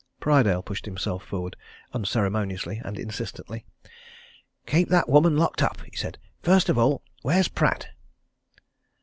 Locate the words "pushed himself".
0.63-1.23